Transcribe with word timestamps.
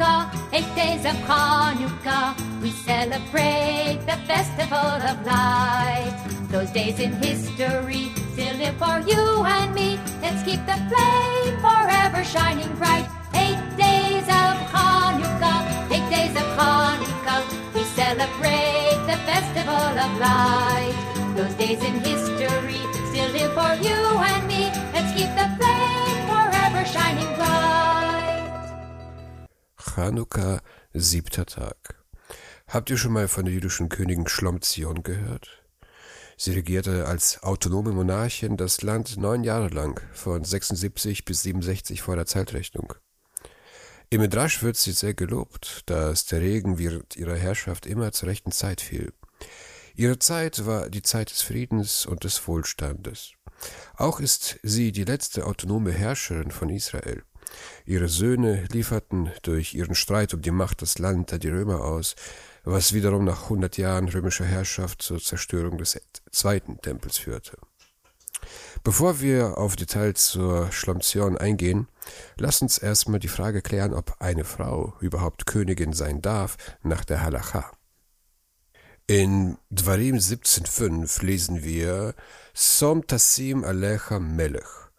Chanukah, 0.00 0.32
eight 0.54 0.74
days 0.74 1.04
of 1.04 1.16
Chanukah, 1.28 2.32
we 2.62 2.70
celebrate 2.70 4.00
the 4.06 4.16
festival 4.24 4.96
of 5.04 5.26
light. 5.26 6.16
Those 6.48 6.70
days 6.70 6.98
in 6.98 7.12
history 7.12 8.08
still 8.32 8.56
live 8.56 8.76
for 8.76 9.04
you 9.06 9.44
and 9.44 9.74
me. 9.74 10.00
Let's 10.22 10.42
keep 10.42 10.64
the 10.64 10.80
flame 10.88 11.56
forever 11.60 12.24
shining 12.24 12.72
bright. 12.76 13.06
Eight 13.34 13.60
days 13.76 14.24
of 14.24 14.56
Chanukah, 14.72 15.92
eight 15.92 16.08
days 16.08 16.32
of 16.32 16.48
Chanukah, 16.56 17.44
we 17.74 17.84
celebrate 17.84 19.00
the 19.04 19.18
festival 19.28 19.92
of 20.00 20.10
light. 20.18 20.96
Those 21.36 21.54
days 21.54 21.82
in 21.84 22.00
history 22.00 22.80
still 23.12 23.30
live 23.36 23.52
for 23.52 23.72
you 23.84 24.00
and 24.32 24.46
me. 24.48 24.72
Let's 24.94 25.12
keep 25.12 25.28
the 25.36 25.46
flame 25.60 25.99
Chanukka, 29.94 30.60
siebter 30.92 31.46
Tag. 31.46 31.96
Habt 32.68 32.90
ihr 32.90 32.96
schon 32.96 33.12
mal 33.12 33.26
von 33.26 33.44
der 33.44 33.52
jüdischen 33.52 33.88
Königin 33.88 34.28
Schlomzion 34.28 35.02
gehört? 35.02 35.64
Sie 36.36 36.52
regierte 36.52 37.06
als 37.06 37.42
autonome 37.42 37.90
Monarchin 37.90 38.56
das 38.56 38.82
Land 38.82 39.16
neun 39.16 39.42
Jahre 39.42 39.68
lang, 39.68 40.00
von 40.12 40.44
76 40.44 41.24
bis 41.24 41.42
67 41.42 42.02
vor 42.02 42.14
der 42.14 42.26
Zeitrechnung. 42.26 42.94
Im 44.10 44.20
Midrasch 44.20 44.62
wird 44.62 44.76
sie 44.76 44.92
sehr 44.92 45.14
gelobt, 45.14 45.82
dass 45.86 46.24
der 46.26 46.40
Regen 46.40 46.78
während 46.78 47.16
ihrer 47.16 47.36
Herrschaft 47.36 47.84
immer 47.84 48.12
zur 48.12 48.28
rechten 48.28 48.52
Zeit 48.52 48.80
fiel. 48.80 49.12
Ihre 49.96 50.20
Zeit 50.20 50.66
war 50.66 50.88
die 50.88 51.02
Zeit 51.02 51.30
des 51.30 51.42
Friedens 51.42 52.06
und 52.06 52.22
des 52.22 52.46
Wohlstandes. 52.46 53.32
Auch 53.96 54.20
ist 54.20 54.60
sie 54.62 54.92
die 54.92 55.04
letzte 55.04 55.46
autonome 55.46 55.90
Herrscherin 55.90 56.52
von 56.52 56.70
Israel. 56.70 57.24
Ihre 57.86 58.08
Söhne 58.08 58.64
lieferten 58.70 59.30
durch 59.42 59.74
ihren 59.74 59.94
Streit 59.94 60.34
um 60.34 60.42
die 60.42 60.50
Macht 60.50 60.82
das 60.82 60.98
Land 60.98 61.32
an 61.32 61.40
die 61.40 61.48
Römer 61.48 61.84
aus, 61.84 62.16
was 62.64 62.92
wiederum 62.92 63.24
nach 63.24 63.48
hundert 63.48 63.78
Jahren 63.78 64.08
römischer 64.08 64.44
Herrschaft 64.44 65.02
zur 65.02 65.18
Zerstörung 65.18 65.78
des 65.78 66.00
zweiten 66.30 66.80
Tempels 66.80 67.18
führte. 67.18 67.56
Bevor 68.82 69.20
wir 69.20 69.58
auf 69.58 69.76
Details 69.76 70.26
zur 70.26 70.72
Schlomzion 70.72 71.36
eingehen, 71.36 71.88
lass 72.36 72.62
uns 72.62 72.78
erstmal 72.78 73.20
die 73.20 73.28
Frage 73.28 73.60
klären, 73.60 73.92
ob 73.92 74.16
eine 74.20 74.44
Frau 74.44 74.94
überhaupt 75.00 75.46
Königin 75.46 75.92
sein 75.92 76.22
darf 76.22 76.56
nach 76.82 77.04
der 77.04 77.22
Halacha. 77.22 77.70
In 79.06 79.58
Dvarim 79.70 80.16
17.5 80.16 81.24
lesen 81.24 81.64
wir 81.64 82.14
Som 82.54 83.06
Tassim 83.06 83.64
Alecha 83.64 84.20
Melech. 84.20 84.89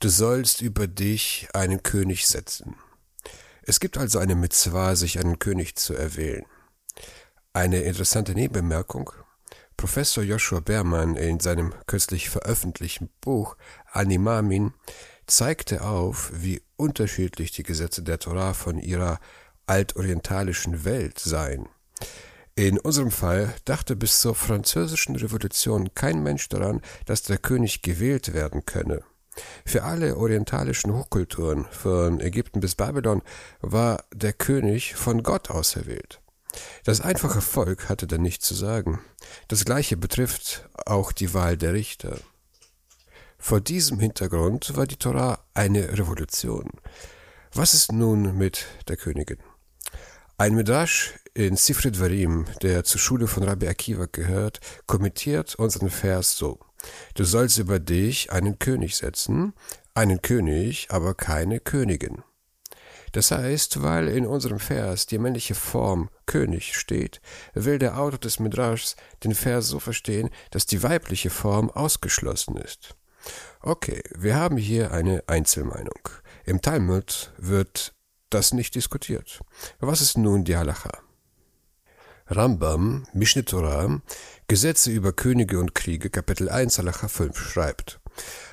Du 0.00 0.08
sollst 0.08 0.60
über 0.60 0.86
dich 0.86 1.48
einen 1.54 1.82
König 1.82 2.26
setzen. 2.26 2.76
Es 3.62 3.80
gibt 3.80 3.96
also 3.96 4.18
eine 4.18 4.34
Mitzvah, 4.34 4.96
sich 4.96 5.18
einen 5.18 5.38
König 5.38 5.76
zu 5.76 5.94
erwählen. 5.94 6.44
Eine 7.52 7.80
interessante 7.82 8.34
Nebenbemerkung. 8.34 9.10
Professor 9.76 10.22
Joshua 10.22 10.60
Beermann 10.60 11.16
in 11.16 11.40
seinem 11.40 11.74
kürzlich 11.86 12.28
veröffentlichten 12.28 13.08
Buch 13.20 13.56
Animamin 13.90 14.74
zeigte 15.26 15.82
auf, 15.82 16.30
wie 16.34 16.62
unterschiedlich 16.76 17.52
die 17.52 17.62
Gesetze 17.62 18.02
der 18.02 18.18
Torah 18.18 18.52
von 18.52 18.78
ihrer 18.78 19.18
altorientalischen 19.66 20.84
Welt 20.84 21.18
seien. 21.18 21.68
In 22.56 22.78
unserem 22.78 23.10
Fall 23.10 23.52
dachte 23.64 23.96
bis 23.96 24.20
zur 24.20 24.34
französischen 24.34 25.16
Revolution 25.16 25.94
kein 25.94 26.22
Mensch 26.22 26.48
daran, 26.48 26.82
dass 27.06 27.22
der 27.22 27.38
König 27.38 27.82
gewählt 27.82 28.32
werden 28.32 28.64
könne. 28.64 29.02
Für 29.64 29.82
alle 29.82 30.16
orientalischen 30.16 30.92
Hochkulturen, 30.92 31.66
von 31.70 32.20
Ägypten 32.20 32.60
bis 32.60 32.74
Babylon, 32.74 33.22
war 33.60 34.04
der 34.12 34.32
König 34.32 34.94
von 34.94 35.22
Gott 35.22 35.50
auserwählt. 35.50 36.20
Das 36.84 37.00
einfache 37.00 37.40
Volk 37.40 37.88
hatte 37.88 38.06
da 38.06 38.18
nichts 38.18 38.46
zu 38.46 38.54
sagen. 38.54 39.00
Das 39.48 39.64
gleiche 39.64 39.96
betrifft 39.96 40.68
auch 40.86 41.12
die 41.12 41.34
Wahl 41.34 41.56
der 41.56 41.72
Richter. 41.72 42.18
Vor 43.38 43.60
diesem 43.60 43.98
Hintergrund 43.98 44.76
war 44.76 44.86
die 44.86 44.96
Torah 44.96 45.44
eine 45.52 45.98
Revolution. 45.98 46.70
Was 47.52 47.74
ist 47.74 47.92
nun 47.92 48.36
mit 48.36 48.66
der 48.88 48.96
Königin? 48.96 49.38
Ein 50.38 50.54
Midrash 50.54 51.14
in 51.34 51.56
Sifrit 51.56 52.00
Varim, 52.00 52.46
der 52.62 52.84
zur 52.84 53.00
Schule 53.00 53.26
von 53.26 53.42
Rabbi 53.42 53.68
Akiva 53.68 54.06
gehört, 54.10 54.60
kommentiert 54.86 55.54
unseren 55.56 55.90
Vers 55.90 56.36
so. 56.36 56.58
Du 57.14 57.24
sollst 57.24 57.58
über 57.58 57.78
dich 57.78 58.32
einen 58.32 58.58
König 58.58 58.96
setzen, 58.96 59.54
einen 59.94 60.22
König, 60.22 60.88
aber 60.90 61.14
keine 61.14 61.60
Königin. 61.60 62.22
Das 63.12 63.30
heißt, 63.30 63.80
weil 63.80 64.08
in 64.08 64.26
unserem 64.26 64.58
Vers 64.58 65.06
die 65.06 65.18
männliche 65.18 65.54
Form 65.54 66.10
König 66.26 66.76
steht, 66.76 67.20
will 67.54 67.78
der 67.78 67.96
Autor 67.96 68.18
des 68.18 68.40
Midrashs 68.40 68.96
den 69.22 69.36
Vers 69.36 69.68
so 69.68 69.78
verstehen, 69.78 70.30
dass 70.50 70.66
die 70.66 70.82
weibliche 70.82 71.30
Form 71.30 71.70
ausgeschlossen 71.70 72.56
ist. 72.56 72.96
Okay, 73.60 74.02
wir 74.16 74.34
haben 74.34 74.56
hier 74.56 74.90
eine 74.90 75.22
Einzelmeinung. 75.28 76.08
Im 76.44 76.60
Talmud 76.60 77.32
wird 77.38 77.94
das 78.30 78.52
nicht 78.52 78.74
diskutiert. 78.74 79.40
Was 79.78 80.00
ist 80.00 80.18
nun 80.18 80.42
die 80.42 80.56
Halacha? 80.56 81.03
Rambam, 82.36 83.06
Mishneh 83.12 83.44
Torah, 83.44 84.00
Gesetze 84.48 84.90
über 84.90 85.12
Könige 85.12 85.58
und 85.58 85.74
Kriege, 85.74 86.10
Kapitel 86.10 86.48
1, 86.48 86.78
Halacha 86.78 87.08
5 87.08 87.38
schreibt, 87.38 88.00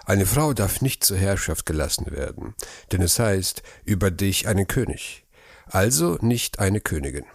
eine 0.05 0.25
Frau 0.25 0.53
darf 0.53 0.81
nicht 0.81 1.03
zur 1.03 1.17
Herrschaft 1.17 1.65
gelassen 1.65 2.11
werden, 2.11 2.55
denn 2.91 3.01
es 3.01 3.19
heißt, 3.19 3.63
über 3.85 4.11
dich 4.11 4.47
einen 4.47 4.67
König, 4.67 5.25
also 5.65 6.17
nicht 6.21 6.59
eine 6.59 6.81
Königin. 6.81 7.25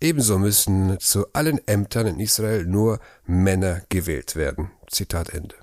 Ebenso 0.00 0.38
müssen 0.38 0.98
zu 1.00 1.32
allen 1.32 1.66
Ämtern 1.66 2.06
in 2.06 2.20
Israel 2.20 2.64
nur 2.66 3.00
Männer 3.24 3.82
gewählt 3.88 4.36
werden. 4.36 4.70
Zitat 4.90 5.30
Ende. 5.30 5.54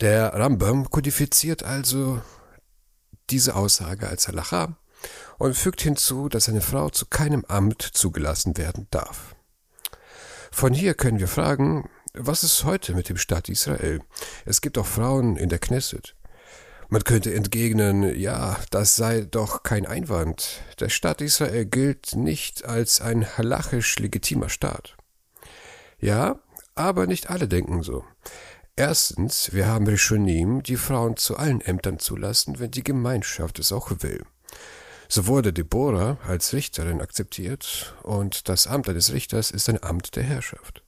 Der 0.00 0.32
Rambam 0.34 0.90
kodifiziert 0.90 1.62
also 1.62 2.22
diese 3.30 3.56
Aussage 3.56 4.08
als 4.08 4.28
Halacha 4.28 4.76
und 5.38 5.56
fügt 5.56 5.80
hinzu, 5.80 6.28
dass 6.28 6.48
eine 6.48 6.60
Frau 6.60 6.90
zu 6.90 7.06
keinem 7.06 7.44
Amt 7.46 7.82
zugelassen 7.82 8.56
werden 8.56 8.86
darf. 8.90 9.34
Von 10.50 10.74
hier 10.74 10.94
können 10.94 11.20
wir 11.20 11.28
fragen, 11.28 11.88
was 12.12 12.42
ist 12.42 12.64
heute 12.64 12.94
mit 12.94 13.08
dem 13.08 13.16
Staat 13.16 13.48
Israel? 13.48 14.00
Es 14.44 14.60
gibt 14.60 14.78
auch 14.78 14.86
Frauen 14.86 15.36
in 15.36 15.48
der 15.48 15.60
Knesset. 15.60 16.16
Man 16.88 17.04
könnte 17.04 17.32
entgegnen, 17.32 18.18
ja, 18.18 18.58
das 18.70 18.96
sei 18.96 19.20
doch 19.20 19.62
kein 19.62 19.86
Einwand. 19.86 20.60
Der 20.80 20.88
Staat 20.88 21.20
Israel 21.20 21.64
gilt 21.64 22.16
nicht 22.16 22.64
als 22.64 23.00
ein 23.00 23.38
halachisch 23.38 23.96
legitimer 24.00 24.48
Staat. 24.48 24.96
Ja, 26.00 26.40
aber 26.74 27.06
nicht 27.06 27.30
alle 27.30 27.46
denken 27.46 27.84
so. 27.84 28.04
Erstens, 28.74 29.52
wir 29.52 29.68
haben 29.68 29.86
Rishonim, 29.86 30.64
die 30.64 30.76
Frauen 30.76 31.16
zu 31.16 31.36
allen 31.36 31.60
Ämtern 31.60 32.00
zulassen, 32.00 32.58
wenn 32.58 32.72
die 32.72 32.82
Gemeinschaft 32.82 33.60
es 33.60 33.70
auch 33.70 33.90
will. 34.00 34.24
So 35.12 35.26
wurde 35.26 35.52
Deborah 35.52 36.18
als 36.24 36.52
Richterin 36.52 37.00
akzeptiert 37.00 37.96
und 38.04 38.48
das 38.48 38.68
Amt 38.68 38.88
eines 38.88 39.12
Richters 39.12 39.50
ist 39.50 39.68
ein 39.68 39.82
Amt 39.82 40.14
der 40.14 40.22
Herrschaft. 40.22 40.84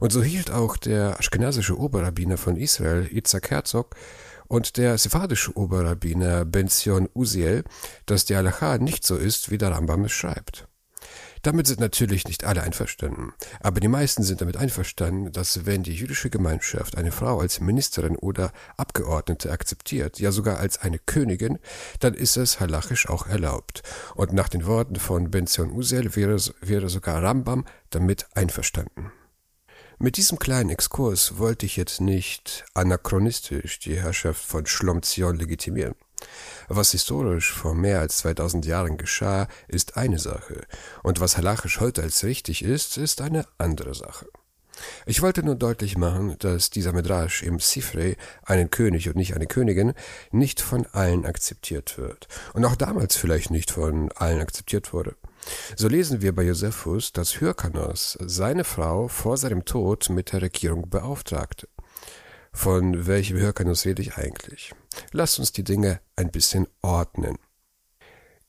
Und 0.00 0.10
so 0.10 0.20
hielt 0.20 0.50
auch 0.50 0.76
der 0.76 1.20
aschkenasische 1.20 1.78
Oberrabbiner 1.78 2.38
von 2.38 2.56
Israel, 2.56 3.08
Yitzhak 3.08 3.52
Herzog, 3.52 3.94
und 4.48 4.76
der 4.76 4.98
sephardische 4.98 5.56
Oberrabbiner 5.56 6.44
Benzion 6.44 7.08
Uziel, 7.14 7.62
dass 8.06 8.24
die 8.24 8.34
Halacha 8.34 8.78
nicht 8.78 9.06
so 9.06 9.14
ist, 9.14 9.48
wie 9.48 9.58
der 9.58 9.70
Rambam 9.70 10.06
es 10.06 10.12
schreibt. 10.12 10.66
Damit 11.46 11.68
sind 11.68 11.78
natürlich 11.78 12.26
nicht 12.26 12.42
alle 12.42 12.64
einverstanden, 12.64 13.32
aber 13.60 13.78
die 13.78 13.86
meisten 13.86 14.24
sind 14.24 14.40
damit 14.40 14.56
einverstanden, 14.56 15.30
dass 15.30 15.64
wenn 15.64 15.84
die 15.84 15.94
jüdische 15.94 16.28
Gemeinschaft 16.28 16.98
eine 16.98 17.12
Frau 17.12 17.38
als 17.38 17.60
Ministerin 17.60 18.16
oder 18.16 18.50
Abgeordnete 18.76 19.52
akzeptiert, 19.52 20.18
ja 20.18 20.32
sogar 20.32 20.58
als 20.58 20.80
eine 20.80 20.98
Königin, 20.98 21.60
dann 22.00 22.14
ist 22.14 22.36
es 22.36 22.58
halachisch 22.58 23.08
auch 23.08 23.28
erlaubt. 23.28 23.84
Und 24.16 24.32
nach 24.32 24.48
den 24.48 24.66
Worten 24.66 24.96
von 24.96 25.30
Benzion 25.30 25.70
Uzel 25.70 26.16
wäre, 26.16 26.36
wäre 26.62 26.88
sogar 26.88 27.22
Rambam 27.22 27.64
damit 27.90 28.26
einverstanden. 28.34 29.12
Mit 30.00 30.16
diesem 30.16 30.40
kleinen 30.40 30.70
Exkurs 30.70 31.38
wollte 31.38 31.64
ich 31.64 31.76
jetzt 31.76 32.00
nicht 32.00 32.64
anachronistisch 32.74 33.78
die 33.78 33.94
Herrschaft 33.94 34.44
von 34.44 34.66
Schlomzion 34.66 35.36
legitimieren. 35.36 35.94
Was 36.68 36.92
historisch 36.92 37.52
vor 37.52 37.74
mehr 37.74 38.00
als 38.00 38.18
2000 38.18 38.66
Jahren 38.66 38.96
geschah, 38.96 39.48
ist 39.68 39.96
eine 39.96 40.18
Sache, 40.18 40.66
und 41.02 41.20
was 41.20 41.36
halachisch 41.36 41.80
heute 41.80 42.02
als 42.02 42.24
richtig 42.24 42.62
ist, 42.62 42.96
ist 42.96 43.20
eine 43.20 43.46
andere 43.58 43.94
Sache. 43.94 44.26
Ich 45.06 45.22
wollte 45.22 45.42
nur 45.42 45.54
deutlich 45.54 45.96
machen, 45.96 46.36
dass 46.38 46.70
dieser 46.70 46.92
Midrash 46.92 47.42
im 47.42 47.60
Sifrei, 47.60 48.16
einen 48.42 48.70
König 48.70 49.08
und 49.08 49.16
nicht 49.16 49.34
eine 49.34 49.46
Königin, 49.46 49.94
nicht 50.30 50.60
von 50.60 50.86
allen 50.92 51.24
akzeptiert 51.24 51.98
wird. 51.98 52.28
Und 52.52 52.64
auch 52.64 52.76
damals 52.76 53.16
vielleicht 53.16 53.50
nicht 53.50 53.70
von 53.70 54.10
allen 54.12 54.40
akzeptiert 54.40 54.92
wurde. 54.92 55.14
So 55.76 55.88
lesen 55.88 56.22
wir 56.22 56.34
bei 56.34 56.42
Josephus, 56.42 57.12
dass 57.12 57.40
Hyrkanos 57.40 58.18
seine 58.20 58.64
Frau 58.64 59.08
vor 59.08 59.36
seinem 59.36 59.64
Tod 59.64 60.10
mit 60.10 60.32
der 60.32 60.42
Regierung 60.42 60.90
beauftragte. 60.90 61.68
Von 62.56 63.06
welchem 63.06 63.36
Hyrkanus 63.36 63.84
rede 63.84 64.00
ich 64.00 64.16
eigentlich? 64.16 64.72
Lasst 65.12 65.38
uns 65.38 65.52
die 65.52 65.62
Dinge 65.62 66.00
ein 66.16 66.30
bisschen 66.30 66.66
ordnen. 66.80 67.36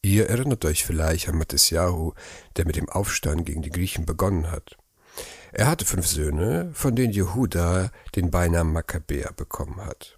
Ihr 0.02 0.30
erinnert 0.30 0.64
euch 0.64 0.86
vielleicht 0.86 1.28
an 1.28 1.38
Matisyahu, 1.38 2.14
der 2.56 2.66
mit 2.66 2.78
dem 2.78 2.88
Aufstand 2.88 3.46
gegen 3.46 3.62
die 3.62 3.70
Griechen 3.70 4.06
begonnen 4.06 4.50
hat. 4.50 4.78
Er 5.52 5.68
hatte 5.68 5.84
fünf 5.84 6.08
Söhne, 6.08 6.72
von 6.74 6.96
denen 6.96 7.12
Jehuda 7.12 7.92
den 8.16 8.32
Beinamen 8.32 8.72
Makkabäer 8.72 9.34
bekommen 9.34 9.86
hat. 9.86 10.16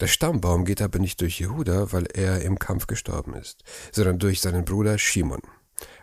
Der 0.00 0.08
Stammbaum 0.08 0.66
geht 0.66 0.82
aber 0.82 0.98
nicht 0.98 1.22
durch 1.22 1.40
Jehuda, 1.40 1.90
weil 1.90 2.06
er 2.12 2.42
im 2.42 2.58
Kampf 2.58 2.86
gestorben 2.86 3.34
ist, 3.34 3.64
sondern 3.92 4.18
durch 4.18 4.42
seinen 4.42 4.66
Bruder 4.66 4.98
Shimon. 4.98 5.40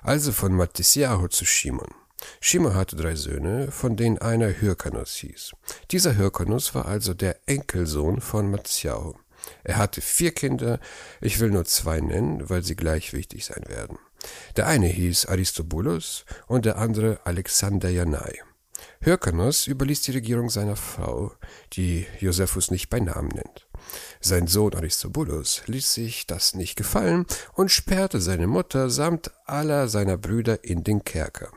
Also 0.01 0.31
von 0.31 0.53
Matisyahu 0.53 1.27
zu 1.27 1.45
Shimon. 1.45 1.93
Shimon 2.41 2.75
hatte 2.75 2.95
drei 2.95 3.15
Söhne, 3.15 3.71
von 3.71 3.95
denen 3.95 4.17
einer 4.17 4.49
Hyrkanus 4.61 5.15
hieß. 5.15 5.51
Dieser 5.91 6.17
Hyrkanus 6.17 6.75
war 6.75 6.85
also 6.85 7.13
der 7.13 7.37
Enkelsohn 7.45 8.21
von 8.21 8.49
Matisyahu. 8.51 9.13
Er 9.63 9.77
hatte 9.77 10.01
vier 10.01 10.31
Kinder, 10.31 10.79
ich 11.21 11.39
will 11.39 11.49
nur 11.49 11.65
zwei 11.65 12.01
nennen, 12.01 12.49
weil 12.49 12.63
sie 12.63 12.75
gleich 12.75 13.13
wichtig 13.13 13.45
sein 13.45 13.63
werden. 13.67 13.97
Der 14.57 14.67
eine 14.67 14.87
hieß 14.87 15.27
Aristobulus 15.27 16.25
und 16.47 16.65
der 16.65 16.77
andere 16.77 17.19
Alexander 17.23 17.89
Janai. 17.89 18.41
Hyrkanus 19.01 19.67
überließ 19.67 20.01
die 20.01 20.11
Regierung 20.11 20.49
seiner 20.49 20.75
Frau, 20.75 21.31
die 21.73 22.05
Josephus 22.19 22.71
nicht 22.71 22.89
bei 22.89 22.99
Namen 22.99 23.29
nennt. 23.29 23.67
Sein 24.19 24.47
Sohn 24.47 24.75
Aristobulus 24.75 25.63
ließ 25.67 25.93
sich 25.93 26.27
das 26.27 26.53
nicht 26.53 26.75
gefallen 26.75 27.25
und 27.53 27.71
sperrte 27.71 28.19
seine 28.19 28.47
Mutter 28.47 28.89
samt 28.89 29.31
aller 29.45 29.87
seiner 29.87 30.17
Brüder 30.17 30.63
in 30.63 30.83
den 30.83 31.03
Kerker. 31.03 31.51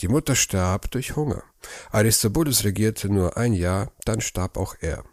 Die 0.00 0.08
Mutter 0.08 0.34
starb 0.34 0.90
durch 0.90 1.16
Hunger. 1.16 1.42
Aristobulus 1.90 2.64
regierte 2.64 3.08
nur 3.08 3.36
ein 3.36 3.52
Jahr, 3.52 3.92
dann 4.04 4.20
starb 4.20 4.56
auch 4.56 4.76
er. 4.80 5.04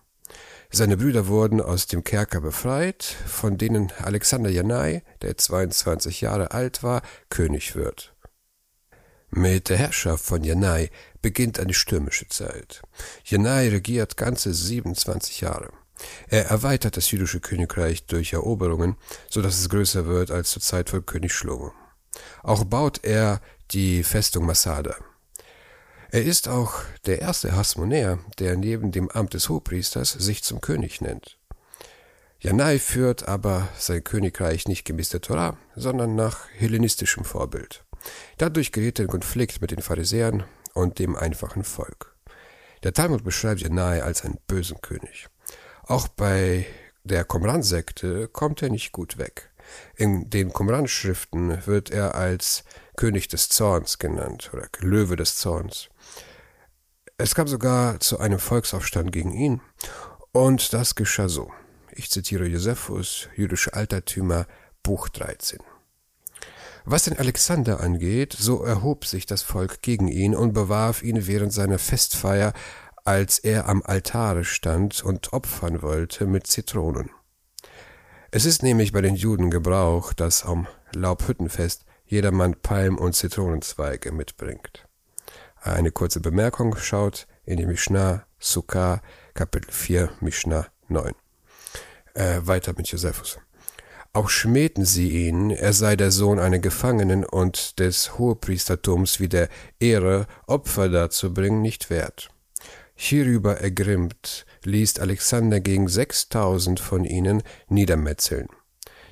Seine 0.71 0.97
Brüder 0.97 1.27
wurden 1.27 1.61
aus 1.61 1.87
dem 1.87 2.03
Kerker 2.03 2.41
befreit, 2.41 3.03
von 3.03 3.57
denen 3.57 3.91
Alexander 3.97 4.51
Janai, 4.51 5.03
der 5.21 5.35
22 5.35 6.21
Jahre 6.21 6.51
alt 6.51 6.83
war, 6.83 7.01
König 7.29 7.75
wird. 7.75 8.13
Mit 9.31 9.69
der 9.69 9.77
Herrschaft 9.77 10.25
von 10.25 10.43
Janai 10.43 10.89
beginnt 11.21 11.59
eine 11.59 11.73
stürmische 11.73 12.27
Zeit. 12.27 12.81
Janai 13.23 13.69
regiert 13.69 14.17
ganze 14.17 14.53
27 14.53 15.41
Jahre. 15.41 15.71
Er 16.27 16.45
erweitert 16.45 16.97
das 16.97 17.11
jüdische 17.11 17.39
Königreich 17.39 18.05
durch 18.05 18.33
Eroberungen, 18.33 18.95
so 19.29 19.41
dass 19.41 19.59
es 19.59 19.69
größer 19.69 20.05
wird 20.05 20.31
als 20.31 20.51
zur 20.51 20.61
Zeit 20.61 20.89
von 20.89 21.05
König 21.05 21.33
Schlomo. 21.33 21.73
Auch 22.41 22.63
baut 22.63 23.03
er 23.03 23.41
die 23.71 24.03
Festung 24.03 24.45
Masada. 24.45 24.95
Er 26.11 26.23
ist 26.23 26.47
auch 26.47 26.81
der 27.05 27.21
erste 27.21 27.55
Hasmonäer, 27.55 28.19
der 28.39 28.57
neben 28.57 28.91
dem 28.91 29.09
Amt 29.11 29.35
des 29.35 29.47
Hohepriesters 29.47 30.11
sich 30.11 30.43
zum 30.43 30.59
König 30.59 31.01
nennt. 31.01 31.37
Janai 32.39 32.79
führt 32.79 33.27
aber 33.27 33.67
sein 33.77 34.03
Königreich 34.03 34.67
nicht 34.67 34.85
gemäß 34.85 35.09
der 35.09 35.21
Torah, 35.21 35.57
sondern 35.75 36.15
nach 36.15 36.49
hellenistischem 36.57 37.25
Vorbild. 37.25 37.83
Dadurch 38.37 38.71
gerät 38.71 38.97
er 38.97 39.05
in 39.05 39.11
Konflikt 39.11 39.61
mit 39.61 39.71
den 39.71 39.81
Pharisäern 39.81 40.45
und 40.73 40.99
dem 40.99 41.15
einfachen 41.15 41.63
Volk. 41.63 42.15
Der 42.83 42.93
Talmud 42.93 43.23
beschreibt 43.23 43.61
Janai 43.61 44.01
als 44.01 44.23
einen 44.23 44.39
bösen 44.47 44.79
König. 44.81 45.27
Auch 45.83 46.07
bei 46.07 46.65
der 47.03 47.25
Qumran-Sekte 47.25 48.29
kommt 48.29 48.61
er 48.61 48.69
nicht 48.69 48.93
gut 48.93 49.17
weg. 49.17 49.51
In 49.95 50.29
den 50.29 50.53
Qumran-Schriften 50.53 51.65
wird 51.67 51.91
er 51.91 52.15
als 52.15 52.63
König 52.99 53.29
des 53.29 53.47
Zorns 53.47 53.97
genannt 53.97 54.49
oder 54.51 54.67
Löwe 54.81 55.15
des 55.15 55.37
Zorns. 55.37 55.87
Es 57.17 57.33
kam 57.33 57.47
sogar 57.47 58.01
zu 58.01 58.19
einem 58.19 58.39
Volksaufstand 58.39 59.13
gegen 59.13 59.31
ihn 59.31 59.61
und 60.33 60.73
das 60.73 60.95
geschah 60.95 61.29
so. 61.29 61.49
Ich 61.93 62.11
zitiere 62.11 62.45
Josephus, 62.45 63.29
jüdische 63.37 63.73
Altertümer, 63.73 64.47
Buch 64.83 65.07
13. 65.07 65.59
Was 66.83 67.05
den 67.05 67.17
Alexander 67.17 67.79
angeht, 67.79 68.35
so 68.37 68.63
erhob 68.63 69.05
sich 69.05 69.25
das 69.25 69.43
Volk 69.43 69.81
gegen 69.81 70.09
ihn 70.09 70.35
und 70.35 70.51
bewarf 70.51 71.01
ihn 71.01 71.25
während 71.25 71.53
seiner 71.53 71.79
Festfeier, 71.79 72.51
als 73.05 73.39
er 73.39 73.69
am 73.69 73.81
Altare 73.81 74.43
stand 74.43 75.05
und 75.05 75.31
opfern 75.31 75.81
wollte 75.81 76.25
mit 76.25 76.47
Zitronen. 76.47 77.11
Es 78.31 78.43
ist 78.43 78.61
nämlich 78.61 78.91
bei 78.91 78.99
den 78.99 79.15
Juden 79.15 79.49
Gebrauch, 79.49 80.11
dass 80.11 80.43
am 80.43 80.67
Laubhüttenfest 80.93 81.85
jedermann 82.09 82.55
Palm- 82.55 82.97
und 82.97 83.13
Zitronenzweige 83.15 84.11
mitbringt. 84.11 84.87
Eine 85.61 85.91
kurze 85.91 86.19
Bemerkung 86.19 86.75
schaut 86.75 87.27
in 87.45 87.57
die 87.57 87.65
Mishnah 87.65 88.25
Sukkah, 88.39 89.01
Kapitel 89.33 89.71
4, 89.71 90.09
Mishnah 90.19 90.67
9. 90.87 91.13
Äh, 92.15 92.41
weiter 92.43 92.73
mit 92.75 92.87
Josephus. 92.87 93.37
Auch 94.11 94.29
schmähten 94.29 94.85
sie 94.85 95.27
ihn, 95.27 95.51
er 95.51 95.73
sei 95.73 95.95
der 95.95 96.09
Sohn 96.09 96.39
einer 96.39 96.57
Gefangenen 96.57 97.23
und 97.23 97.79
des 97.79 98.17
Hohepriestertums 98.17 99.19
wie 99.19 99.29
der 99.29 99.49
Ehre, 99.79 100.25
Opfer 100.47 100.89
darzubringen, 100.89 101.61
nicht 101.61 101.91
wert. 101.91 102.29
Hierüber 102.95 103.61
ergrimmt 103.61 104.45
ließ 104.63 104.99
Alexander 104.99 105.59
gegen 105.59 105.87
sechstausend 105.87 106.79
von 106.79 107.05
ihnen 107.05 107.43
niedermetzeln. 107.67 108.47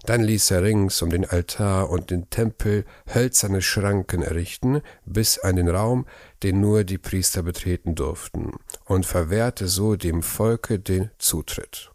Dann 0.07 0.23
ließ 0.23 0.51
er 0.51 0.63
rings 0.63 1.01
um 1.01 1.09
den 1.09 1.25
Altar 1.25 1.89
und 1.89 2.11
den 2.11 2.29
Tempel 2.29 2.85
hölzerne 3.13 3.61
Schranken 3.61 4.21
errichten, 4.21 4.81
bis 5.05 5.37
an 5.37 5.57
den 5.57 5.67
Raum, 5.67 6.07
den 6.43 6.61
nur 6.61 6.85
die 6.85 6.97
Priester 6.97 7.43
betreten 7.43 7.93
durften, 7.93 8.53
und 8.85 9.05
verwehrte 9.05 9.67
so 9.67 9.97
dem 9.97 10.23
Volke 10.23 10.79
den 10.79 11.11
Zutritt. 11.17 11.91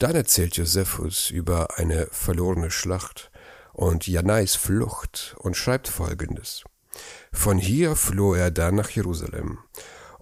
Dann 0.00 0.16
erzählt 0.16 0.56
Josephus 0.56 1.30
über 1.30 1.78
eine 1.78 2.08
verlorene 2.10 2.72
Schlacht 2.72 3.30
und 3.74 4.08
Janais 4.08 4.56
Flucht 4.56 5.36
und 5.38 5.56
schreibt 5.56 5.86
folgendes. 5.86 6.64
Von 7.32 7.58
hier 7.58 7.94
floh 7.94 8.34
er 8.34 8.50
dann 8.50 8.74
nach 8.74 8.90
Jerusalem 8.90 9.58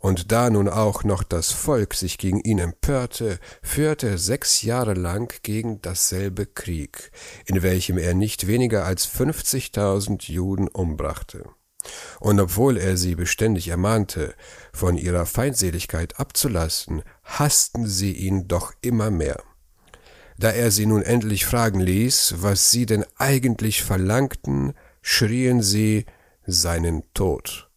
und 0.00 0.33
da 0.33 0.50
nun 0.50 0.69
auch 0.69 1.05
noch 1.05 1.23
das 1.23 1.50
Volk 1.53 1.95
sich 1.95 2.19
gegen 2.19 2.41
ihn 2.41 2.59
empörte, 2.59 3.39
führte 3.62 4.09
er 4.09 4.19
sechs 4.19 4.62
Jahre 4.62 4.95
lang 4.95 5.33
gegen 5.43 5.83
dasselbe 5.83 6.47
Krieg, 6.47 7.11
in 7.47 7.62
welchem 7.62 7.99
er 7.99 8.15
nicht 8.15 8.47
weniger 8.47 8.85
als 8.85 9.05
fünfzigtausend 9.06 10.29
Juden 10.29 10.69
umbrachte. 10.69 11.45
Und 12.21 12.41
obwohl 12.41 12.77
er 12.77 12.97
sie 12.97 13.15
beständig 13.15 13.69
ermahnte, 13.69 14.35
von 14.73 14.97
ihrer 14.97 15.27
Feindseligkeit 15.27 16.19
abzulassen, 16.19 17.03
hassten 17.23 17.87
sie 17.87 18.12
ihn 18.12 18.49
doch 18.49 18.73
immer 18.83 19.11
mehr. 19.11 19.43
Da 20.39 20.51
er 20.51 20.71
sie 20.71 20.87
nun 20.87 21.03
endlich 21.03 21.47
fragen 21.47 21.81
ließ, 21.81 22.37
was 22.39 22.70
sie 22.70 22.87
denn 22.87 23.05
eigentlich 23.17 23.82
verlangten, 23.82 24.75
schrien 25.03 25.63
sie 25.63 26.06
seinen 26.46 27.03
Tod. 27.15 27.68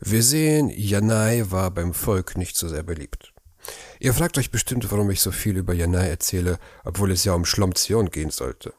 Wir 0.00 0.22
sehen, 0.22 0.70
Janai 0.70 1.50
war 1.50 1.70
beim 1.72 1.92
Volk 1.92 2.36
nicht 2.36 2.56
so 2.56 2.68
sehr 2.68 2.84
beliebt. 2.84 3.32
Ihr 3.98 4.14
fragt 4.14 4.38
euch 4.38 4.50
bestimmt, 4.50 4.90
warum 4.92 5.10
ich 5.10 5.20
so 5.20 5.32
viel 5.32 5.56
über 5.56 5.74
Janai 5.74 6.08
erzähle, 6.08 6.58
obwohl 6.84 7.10
es 7.10 7.24
ja 7.24 7.34
um 7.34 7.44
Schlomzion 7.44 8.10
gehen 8.10 8.30
sollte. 8.30 8.74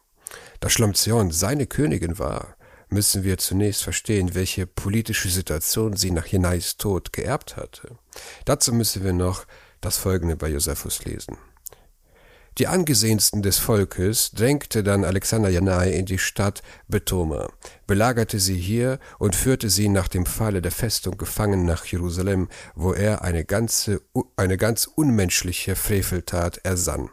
Da 0.61 0.69
Schlomzion 0.69 1.31
seine 1.31 1.67
Königin 1.67 2.19
war, 2.19 2.55
müssen 2.87 3.23
wir 3.23 3.37
zunächst 3.37 3.83
verstehen, 3.83 4.33
welche 4.33 4.65
politische 4.65 5.29
Situation 5.29 5.95
sie 5.95 6.11
nach 6.11 6.27
Janais 6.27 6.77
Tod 6.77 7.11
geerbt 7.13 7.57
hatte. 7.57 7.97
Dazu 8.45 8.73
müssen 8.73 9.03
wir 9.03 9.13
noch 9.13 9.45
das 9.81 9.97
folgende 9.97 10.35
bei 10.35 10.47
Josephus 10.47 11.03
lesen. 11.05 11.37
Die 12.59 12.67
angesehensten 12.67 13.41
des 13.41 13.57
Volkes 13.57 14.31
drängte 14.31 14.83
dann 14.83 15.05
Alexander 15.05 15.47
Janai 15.47 15.91
in 15.91 16.05
die 16.05 16.17
Stadt 16.17 16.61
Betoma, 16.89 17.47
belagerte 17.87 18.37
sie 18.37 18.57
hier 18.57 18.99
und 19.17 19.33
führte 19.33 19.69
sie 19.69 19.87
nach 19.87 20.09
dem 20.09 20.25
Falle 20.25 20.61
der 20.61 20.73
Festung 20.73 21.17
gefangen 21.17 21.63
nach 21.63 21.85
Jerusalem, 21.85 22.49
wo 22.75 22.91
er 22.91 23.21
eine 23.21 23.45
ganze, 23.45 24.01
eine 24.35 24.57
ganz 24.57 24.87
unmenschliche 24.93 25.77
Freveltat 25.77 26.57
ersann. 26.57 27.09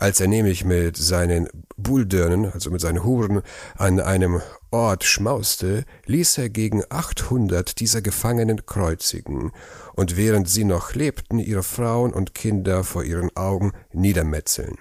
Als 0.00 0.18
er 0.18 0.28
nämlich 0.28 0.64
mit 0.64 0.96
seinen 0.96 1.46
Bulldörnen, 1.76 2.50
also 2.50 2.70
mit 2.70 2.80
seinen 2.80 3.04
Huren, 3.04 3.42
an 3.76 4.00
einem 4.00 4.40
Ort 4.70 5.04
schmauste, 5.04 5.84
ließ 6.06 6.38
er 6.38 6.48
gegen 6.48 6.82
achthundert 6.88 7.80
dieser 7.80 8.00
Gefangenen 8.00 8.64
kreuzigen 8.64 9.52
und 9.94 10.16
während 10.16 10.48
sie 10.48 10.64
noch 10.64 10.94
lebten, 10.94 11.38
ihre 11.38 11.62
Frauen 11.62 12.14
und 12.14 12.34
Kinder 12.34 12.82
vor 12.82 13.04
ihren 13.04 13.36
Augen 13.36 13.72
niedermetzeln. 13.92 14.78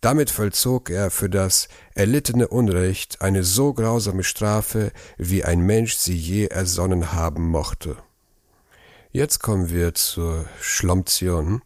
Damit 0.00 0.30
vollzog 0.30 0.88
er 0.88 1.10
für 1.10 1.28
das 1.28 1.68
erlittene 1.94 2.48
Unrecht 2.48 3.20
eine 3.20 3.44
so 3.44 3.74
grausame 3.74 4.24
Strafe, 4.24 4.90
wie 5.18 5.44
ein 5.44 5.60
Mensch 5.60 5.96
sie 5.96 6.16
je 6.16 6.46
ersonnen 6.46 7.12
haben 7.12 7.46
mochte. 7.46 7.98
Jetzt 9.16 9.38
kommen 9.38 9.70
wir 9.70 9.94
zur 9.94 10.44
Schlomzion. 10.60 11.62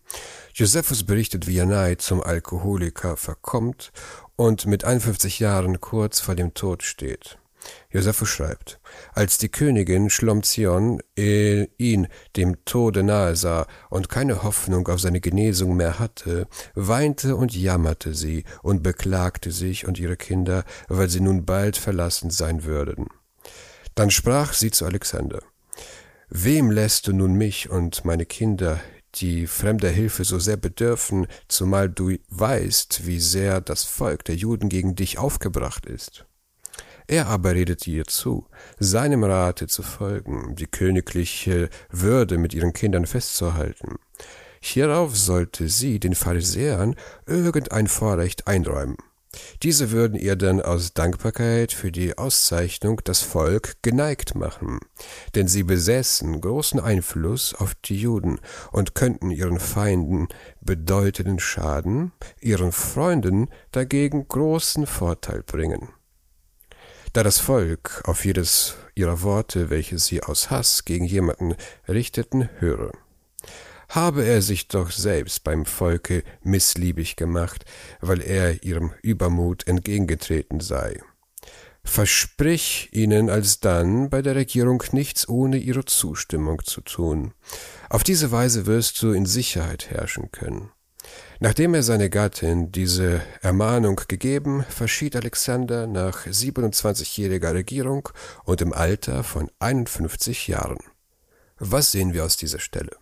Josephus 0.54 1.02
berichtet, 1.02 1.49
wie 1.49 1.57
Janai 1.57 1.97
zum 1.97 2.23
Alkoholiker 2.23 3.16
verkommt 3.16 3.90
und 4.37 4.66
mit 4.66 4.85
51 4.85 5.40
Jahren 5.40 5.80
kurz 5.80 6.21
vor 6.21 6.37
dem 6.37 6.54
Tod 6.54 6.85
steht. 6.85 7.38
Josephus 7.90 8.28
schreibt, 8.28 8.78
als 9.14 9.37
die 9.38 9.49
Königin 9.49 10.11
Schlomzion 10.11 11.02
ihn 11.16 12.07
dem 12.37 12.64
Tode 12.66 13.02
nahe 13.02 13.35
sah 13.35 13.66
und 13.88 14.09
keine 14.09 14.45
Hoffnung 14.45 14.87
auf 14.87 15.00
seine 15.00 15.21
Genesung 15.21 15.75
mehr 15.75 15.99
hatte, 15.99 16.47
weinte 16.76 17.35
und 17.35 17.52
jammerte 17.52 18.14
sie 18.14 18.45
und 18.62 18.85
beklagte 18.85 19.50
sich 19.50 19.88
und 19.88 19.99
ihre 19.99 20.16
Kinder, 20.16 20.62
weil 20.87 21.09
sie 21.09 21.21
nun 21.21 21.47
bald 21.47 21.76
verlassen 21.76 22.30
sein 22.30 22.62
würden. 22.62 23.09
Dann 23.97 24.12
sprach 24.12 24.52
sie 24.52 24.71
zu 24.71 24.87
Alexander, 24.87 25.40
Wem 26.33 26.71
lässt 26.71 27.09
du 27.09 27.13
nun 27.13 27.33
mich 27.33 27.71
und 27.71 28.05
meine 28.05 28.25
Kinder, 28.25 28.81
die 29.17 29.49
fremder 29.49 29.89
Hilfe 29.89 30.23
so 30.23 30.39
sehr 30.39 30.57
bedürfen, 30.57 31.27
zumal 31.49 31.91
du 31.91 32.17
weißt, 32.29 33.05
wie 33.05 33.19
sehr 33.19 33.61
das 33.61 33.83
Volk 33.83 34.25
der 34.27 34.37
Juden 34.37 34.69
gegen 34.69 34.95
dich 34.95 35.19
aufgebracht 35.19 35.87
ist? 35.87 36.27
Er 37.09 37.27
aber 37.27 37.57
redete 37.57 37.91
ihr 37.91 38.05
zu, 38.05 38.47
seinem 38.79 39.25
Rate 39.25 39.67
zu 39.67 39.83
folgen, 39.83 40.55
die 40.55 40.69
königliche 40.69 41.69
Würde 41.91 42.39
mit 42.39 42.55
ihren 42.55 42.75
Kindern 42.75 43.07
festzuhalten. 43.07 43.97
Hierauf 44.61 45.17
sollte 45.17 45.69
sie 45.69 45.99
den 45.99 46.15
Pharisäern 46.15 46.95
irgendein 47.27 47.89
Vorrecht 47.89 48.47
einräumen. 48.47 48.99
Diese 49.63 49.93
würden 49.93 50.19
ihr 50.19 50.35
dann 50.35 50.61
aus 50.61 50.93
Dankbarkeit 50.93 51.73
für 51.73 51.93
die 51.93 52.19
Auszeichnung 52.19 53.01
das 53.05 53.21
Volk 53.21 53.77
geneigt 53.83 54.35
machen, 54.35 54.81
denn 55.35 55.47
sie 55.47 55.63
besäßen 55.63 56.41
großen 56.41 56.81
Einfluss 56.81 57.55
auf 57.55 57.75
die 57.77 57.97
Juden 57.97 58.41
und 58.73 58.95
könnten 58.95 59.31
ihren 59.31 59.61
Feinden 59.61 60.29
bedeutenden 60.61 61.39
Schaden, 61.39 62.13
ihren 62.41 62.73
Freunden 62.73 63.49
dagegen 63.71 64.27
großen 64.27 64.87
Vorteil 64.87 65.43
bringen. 65.45 65.91
Da 67.13 67.23
das 67.23 67.39
Volk 67.39 68.03
auf 68.05 68.25
jedes 68.25 68.77
ihrer 68.95 69.23
Worte, 69.23 69.71
welche 69.71 69.99
sie 69.99 70.23
aus 70.23 70.51
Hass 70.51 70.85
gegen 70.85 71.05
jemanden 71.05 71.55
richteten, 71.89 72.49
höre. 72.59 72.93
Habe 73.91 74.25
er 74.25 74.41
sich 74.41 74.69
doch 74.69 74.93
selbst 74.93 75.43
beim 75.43 75.67
Volke 75.67 76.23
missliebig 76.43 77.17
gemacht, 77.17 77.65
weil 78.01 78.23
er 78.23 78.63
ihrem 78.63 78.93
Übermut 79.03 79.67
entgegengetreten 79.67 80.61
sei. 80.61 81.01
Versprich 81.83 82.91
ihnen 82.93 83.29
alsdann 83.29 84.09
bei 84.09 84.23
der 84.23 84.37
Regierung 84.37 84.83
nichts 84.93 85.29
ohne 85.29 85.57
ihre 85.57 85.85
Zustimmung 85.87 86.63
zu 86.65 86.83
tun. 86.83 87.35
Auf 87.89 88.05
diese 88.05 88.31
Weise 88.31 88.67
wirst 88.67 89.03
du 89.03 89.11
in 89.11 89.27
Sicherheit 89.27 89.91
herrschen 89.91 90.31
können. 90.31 90.71
Nachdem 91.41 91.75
er 91.75 91.83
seine 91.83 92.11
Gattin 92.11 92.71
diese 92.71 93.23
Ermahnung 93.41 94.03
gegeben, 94.07 94.65
verschied 94.69 95.17
Alexander 95.17 95.89
nach 95.89 96.27
27-jähriger 96.27 97.55
Regierung 97.55 98.09
und 98.45 98.61
im 98.61 98.73
Alter 98.73 99.25
von 99.25 99.51
51 99.59 100.47
Jahren. 100.47 100.79
Was 101.59 101.91
sehen 101.91 102.15
wir 102.15 102.25
aus 102.25 102.37
dieser 102.37 102.61
Stelle? 102.61 102.97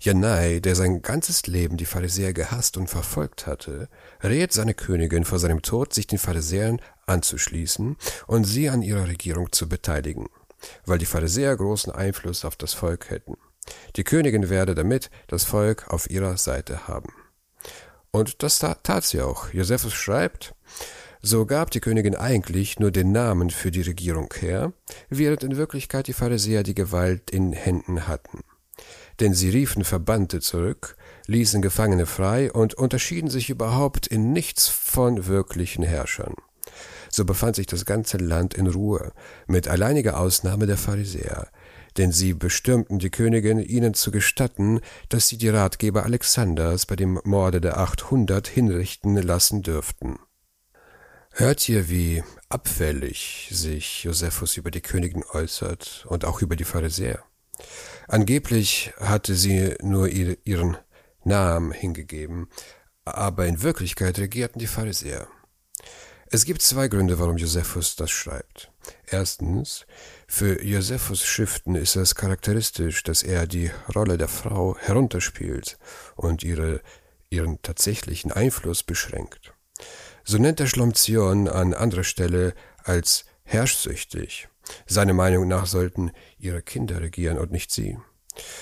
Janai, 0.00 0.60
der 0.60 0.74
sein 0.74 1.02
ganzes 1.02 1.46
Leben 1.46 1.76
die 1.76 1.86
Pharisäer 1.86 2.32
gehasst 2.32 2.76
und 2.76 2.88
verfolgt 2.88 3.46
hatte, 3.46 3.88
rät 4.22 4.52
seine 4.52 4.74
Königin 4.74 5.24
vor 5.24 5.38
seinem 5.38 5.62
Tod, 5.62 5.94
sich 5.94 6.06
den 6.06 6.18
Pharisäern 6.18 6.80
anzuschließen 7.06 7.96
und 8.26 8.44
sie 8.44 8.68
an 8.68 8.82
ihrer 8.82 9.08
Regierung 9.08 9.52
zu 9.52 9.68
beteiligen, 9.68 10.28
weil 10.86 10.98
die 10.98 11.06
Pharisäer 11.06 11.56
großen 11.56 11.92
Einfluss 11.92 12.44
auf 12.44 12.56
das 12.56 12.74
Volk 12.74 13.10
hätten. 13.10 13.36
Die 13.96 14.04
Königin 14.04 14.50
werde 14.50 14.74
damit 14.74 15.10
das 15.26 15.44
Volk 15.44 15.88
auf 15.88 16.10
ihrer 16.10 16.36
Seite 16.36 16.86
haben. 16.86 17.12
Und 18.10 18.42
das 18.42 18.58
tat 18.58 19.04
sie 19.04 19.22
auch. 19.22 19.52
Josephus 19.52 19.94
schreibt, 19.94 20.54
so 21.20 21.46
gab 21.46 21.70
die 21.70 21.80
Königin 21.80 22.14
eigentlich 22.14 22.78
nur 22.78 22.90
den 22.90 23.10
Namen 23.10 23.48
für 23.50 23.70
die 23.70 23.80
Regierung 23.80 24.32
her, 24.38 24.72
während 25.08 25.42
in 25.42 25.56
Wirklichkeit 25.56 26.06
die 26.06 26.12
Pharisäer 26.12 26.62
die 26.62 26.74
Gewalt 26.74 27.30
in 27.30 27.52
Händen 27.52 28.06
hatten. 28.06 28.44
Denn 29.20 29.34
sie 29.34 29.50
riefen 29.50 29.84
Verbannte 29.84 30.40
zurück, 30.40 30.96
ließen 31.26 31.62
Gefangene 31.62 32.06
frei 32.06 32.52
und 32.52 32.74
unterschieden 32.74 33.30
sich 33.30 33.50
überhaupt 33.50 34.06
in 34.06 34.32
nichts 34.32 34.68
von 34.68 35.26
wirklichen 35.26 35.84
Herrschern. 35.84 36.34
So 37.10 37.24
befand 37.24 37.54
sich 37.56 37.66
das 37.66 37.84
ganze 37.84 38.16
Land 38.16 38.54
in 38.54 38.66
Ruhe, 38.66 39.12
mit 39.46 39.68
alleiniger 39.68 40.18
Ausnahme 40.18 40.66
der 40.66 40.76
Pharisäer, 40.76 41.48
denn 41.96 42.10
sie 42.10 42.34
bestürmten 42.34 42.98
die 42.98 43.10
Königin, 43.10 43.60
ihnen 43.60 43.94
zu 43.94 44.10
gestatten, 44.10 44.80
dass 45.08 45.28
sie 45.28 45.38
die 45.38 45.48
Ratgeber 45.48 46.04
Alexanders 46.04 46.86
bei 46.86 46.96
dem 46.96 47.20
Morde 47.22 47.60
der 47.60 47.78
achthundert 47.78 48.48
hinrichten 48.48 49.16
lassen 49.16 49.62
dürften. 49.62 50.18
Hört 51.30 51.68
ihr, 51.68 51.88
wie 51.88 52.22
abfällig 52.48 53.48
sich 53.52 54.04
Josephus 54.04 54.56
über 54.56 54.70
die 54.70 54.80
Königin 54.80 55.24
äußert 55.32 56.06
und 56.08 56.24
auch 56.24 56.42
über 56.42 56.56
die 56.56 56.64
Pharisäer? 56.64 57.24
Angeblich 58.08 58.92
hatte 58.98 59.34
sie 59.34 59.74
nur 59.80 60.08
ihren 60.08 60.76
Namen 61.24 61.72
hingegeben, 61.72 62.48
aber 63.04 63.46
in 63.46 63.62
Wirklichkeit 63.62 64.18
regierten 64.18 64.58
die 64.58 64.66
Pharisäer. 64.66 65.28
Es 66.26 66.44
gibt 66.44 66.62
zwei 66.62 66.88
Gründe, 66.88 67.18
warum 67.18 67.36
Josephus 67.36 67.96
das 67.96 68.10
schreibt. 68.10 68.70
Erstens, 69.06 69.86
für 70.26 70.62
Josephus 70.64 71.24
Schriften 71.24 71.74
ist 71.76 71.96
es 71.96 72.14
charakteristisch, 72.14 73.02
dass 73.02 73.22
er 73.22 73.46
die 73.46 73.70
Rolle 73.94 74.18
der 74.18 74.28
Frau 74.28 74.76
herunterspielt 74.78 75.78
und 76.16 76.42
ihre, 76.42 76.80
ihren 77.30 77.62
tatsächlichen 77.62 78.32
Einfluss 78.32 78.82
beschränkt. 78.82 79.54
So 80.24 80.38
nennt 80.38 80.58
er 80.60 80.66
Schlomzion 80.66 81.48
an 81.48 81.74
anderer 81.74 82.04
Stelle 82.04 82.54
als 82.82 83.26
herrschsüchtig. 83.44 84.48
Seiner 84.86 85.14
Meinung 85.14 85.48
nach 85.48 85.66
sollten 85.66 86.12
ihre 86.38 86.62
Kinder 86.62 87.00
regieren 87.00 87.38
und 87.38 87.52
nicht 87.52 87.70
sie. 87.70 87.98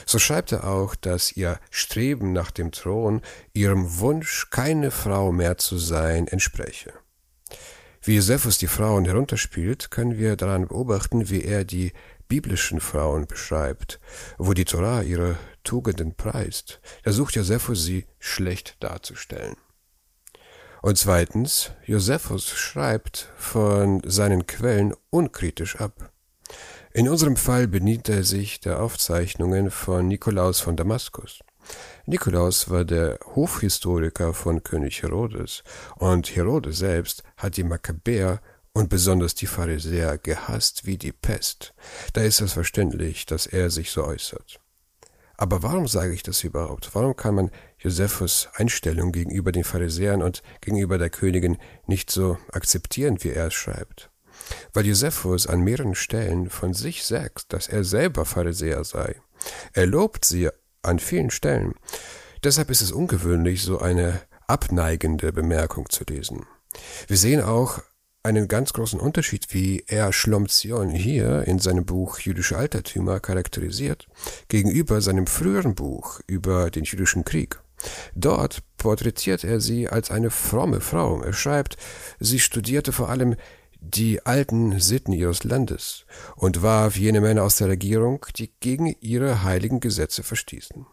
So 0.06 0.18
schreibt 0.18 0.52
er 0.52 0.64
auch, 0.64 0.94
dass 0.94 1.32
ihr 1.32 1.58
Streben 1.70 2.32
nach 2.32 2.50
dem 2.50 2.72
Thron 2.72 3.22
ihrem 3.52 3.98
Wunsch, 3.98 4.48
keine 4.50 4.90
Frau 4.90 5.32
mehr 5.32 5.56
zu 5.58 5.78
sein, 5.78 6.26
entspreche. 6.26 6.92
Wie 8.02 8.16
Josephus 8.16 8.58
die 8.58 8.66
Frauen 8.66 9.04
herunterspielt, 9.04 9.90
können 9.90 10.18
wir 10.18 10.36
daran 10.36 10.66
beobachten, 10.66 11.30
wie 11.30 11.44
er 11.44 11.64
die 11.64 11.92
biblischen 12.26 12.80
Frauen 12.80 13.26
beschreibt, 13.26 14.00
wo 14.38 14.54
die 14.54 14.64
Torah 14.64 15.02
ihre 15.02 15.36
Tugenden 15.62 16.14
preist. 16.14 16.80
Da 17.04 17.12
sucht 17.12 17.36
Josephus 17.36 17.84
sie 17.84 18.06
schlecht 18.18 18.76
darzustellen. 18.80 19.56
Und 20.82 20.98
zweitens, 20.98 21.70
Josephus 21.86 22.48
schreibt 22.50 23.30
von 23.36 24.02
seinen 24.04 24.48
Quellen 24.48 24.94
unkritisch 25.10 25.76
ab. 25.76 26.10
In 26.92 27.08
unserem 27.08 27.36
Fall 27.36 27.68
bedient 27.68 28.08
er 28.08 28.24
sich 28.24 28.58
der 28.58 28.82
Aufzeichnungen 28.82 29.70
von 29.70 30.08
Nikolaus 30.08 30.60
von 30.60 30.76
Damaskus. 30.76 31.38
Nikolaus 32.04 32.68
war 32.68 32.84
der 32.84 33.20
Hofhistoriker 33.36 34.34
von 34.34 34.64
König 34.64 35.02
Herodes, 35.02 35.62
und 35.98 36.34
Herodes 36.34 36.78
selbst 36.78 37.22
hat 37.36 37.56
die 37.56 37.62
Makkabäer 37.62 38.40
und 38.72 38.88
besonders 38.88 39.36
die 39.36 39.46
Pharisäer 39.46 40.18
gehasst 40.18 40.84
wie 40.84 40.98
die 40.98 41.12
Pest. 41.12 41.74
Da 42.12 42.22
ist 42.22 42.40
es 42.40 42.54
verständlich, 42.54 43.24
dass 43.24 43.46
er 43.46 43.70
sich 43.70 43.92
so 43.92 44.02
äußert. 44.04 44.58
Aber 45.36 45.62
warum 45.62 45.88
sage 45.88 46.12
ich 46.12 46.22
das 46.22 46.44
überhaupt? 46.44 46.90
Warum 46.94 47.16
kann 47.16 47.34
man 47.34 47.50
Josephus 47.82 48.48
Einstellung 48.54 49.10
gegenüber 49.10 49.50
den 49.50 49.64
Pharisäern 49.64 50.22
und 50.22 50.42
gegenüber 50.60 50.98
der 50.98 51.10
Königin 51.10 51.58
nicht 51.86 52.10
so 52.10 52.38
akzeptieren, 52.52 53.22
wie 53.22 53.30
er 53.30 53.48
es 53.48 53.54
schreibt? 53.54 54.10
Weil 54.72 54.86
Josephus 54.86 55.46
an 55.46 55.60
mehreren 55.60 55.94
Stellen 55.94 56.48
von 56.48 56.74
sich 56.74 57.04
sagt, 57.04 57.52
dass 57.52 57.68
er 57.68 57.84
selber 57.84 58.24
Pharisäer 58.24 58.84
sei. 58.84 59.16
Er 59.72 59.86
lobt 59.86 60.24
sie 60.24 60.48
an 60.82 60.98
vielen 60.98 61.30
Stellen. 61.30 61.74
Deshalb 62.44 62.70
ist 62.70 62.82
es 62.82 62.92
ungewöhnlich, 62.92 63.62
so 63.62 63.78
eine 63.78 64.20
abneigende 64.46 65.32
Bemerkung 65.32 65.88
zu 65.90 66.04
lesen. 66.04 66.46
Wir 67.06 67.16
sehen 67.16 67.42
auch 67.42 67.80
einen 68.24 68.46
ganz 68.46 68.72
großen 68.72 69.00
Unterschied, 69.00 69.52
wie 69.52 69.84
er 69.86 70.12
Schlomzion 70.12 70.90
hier 70.90 71.42
in 71.46 71.58
seinem 71.58 71.84
Buch 71.84 72.20
Jüdische 72.20 72.56
Altertümer 72.56 73.18
charakterisiert, 73.18 74.06
gegenüber 74.48 75.00
seinem 75.00 75.26
früheren 75.26 75.74
Buch 75.74 76.20
über 76.26 76.70
den 76.70 76.84
jüdischen 76.84 77.24
Krieg. 77.24 77.61
Dort 78.14 78.62
porträtiert 78.76 79.44
er 79.44 79.60
sie 79.60 79.88
als 79.88 80.10
eine 80.10 80.30
fromme 80.30 80.80
Frau. 80.80 81.22
Er 81.22 81.32
schreibt, 81.32 81.76
sie 82.20 82.40
studierte 82.40 82.92
vor 82.92 83.08
allem 83.08 83.36
die 83.80 84.24
alten 84.24 84.78
Sitten 84.78 85.12
ihres 85.12 85.44
Landes 85.44 86.04
und 86.36 86.62
warf 86.62 86.96
jene 86.96 87.20
Männer 87.20 87.42
aus 87.42 87.56
der 87.56 87.68
Regierung, 87.68 88.24
die 88.36 88.52
gegen 88.60 88.94
ihre 89.00 89.42
heiligen 89.42 89.80
Gesetze 89.80 90.22
verstießen. 90.22 90.86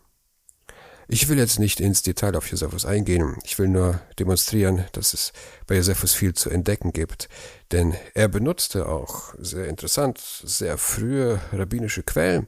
Ich 1.12 1.28
will 1.28 1.40
jetzt 1.40 1.58
nicht 1.58 1.80
ins 1.80 2.04
Detail 2.04 2.36
auf 2.36 2.52
Josephus 2.52 2.86
eingehen, 2.86 3.36
ich 3.44 3.58
will 3.58 3.68
nur 3.68 4.00
demonstrieren, 4.20 4.86
dass 4.92 5.16
es 5.16 5.34
bei 5.66 5.76
Josephus 5.76 6.14
viel 6.14 6.36
zu 6.36 6.52
entdecken 6.52 6.94
gibt, 6.94 7.30
denn 7.72 7.96
er 8.14 8.28
benutzte 8.28 8.88
auch 8.88 9.34
sehr 9.40 9.68
interessant 9.68 10.20
sehr 10.20 10.78
frühe 10.78 11.42
rabbinische 11.52 12.04
Quellen, 12.04 12.46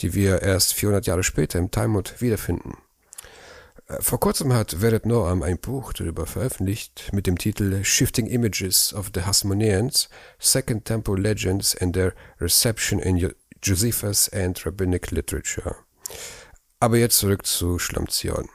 die 0.00 0.12
wir 0.12 0.42
erst 0.42 0.74
400 0.74 1.06
Jahre 1.06 1.22
später 1.22 1.58
im 1.58 1.70
Talmud 1.70 2.20
wiederfinden. 2.20 2.76
Vor 4.00 4.20
kurzem 4.20 4.52
hat 4.52 4.80
Vered 4.80 5.06
Noam 5.06 5.42
ein 5.42 5.58
Buch 5.58 5.92
darüber 5.92 6.26
veröffentlicht 6.26 7.10
mit 7.12 7.26
dem 7.26 7.36
Titel 7.36 7.84
Shifting 7.84 8.26
Images 8.26 8.94
of 8.94 9.10
the 9.14 9.22
Hasmoneans, 9.22 10.08
Second 10.38 10.84
Temple 10.84 11.16
Legends 11.16 11.76
and 11.76 11.94
their 11.94 12.14
Reception 12.40 12.98
in 12.98 13.34
Josephus 13.62 14.28
and 14.28 14.64
Rabbinic 14.64 15.10
Literature. 15.10 15.76
Aber 16.80 16.96
jetzt 16.96 17.18
zurück 17.18 17.46
zu 17.46 17.78
Schlamzion. 17.78 18.48